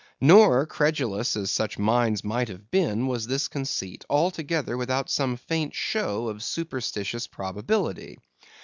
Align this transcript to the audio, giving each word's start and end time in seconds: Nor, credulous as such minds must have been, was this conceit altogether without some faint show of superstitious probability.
Nor, 0.19 0.65
credulous 0.65 1.35
as 1.35 1.51
such 1.51 1.77
minds 1.77 2.23
must 2.23 2.47
have 2.47 2.71
been, 2.71 3.05
was 3.05 3.27
this 3.27 3.47
conceit 3.47 4.03
altogether 4.09 4.75
without 4.75 5.11
some 5.11 5.37
faint 5.37 5.75
show 5.75 6.27
of 6.27 6.41
superstitious 6.41 7.27
probability. 7.27 8.17